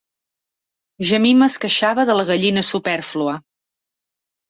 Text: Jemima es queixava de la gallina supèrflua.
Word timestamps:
Jemima 1.09 1.51
es 1.53 1.59
queixava 1.67 2.07
de 2.13 2.17
la 2.19 2.27
gallina 2.33 2.67
supèrflua. 2.73 3.41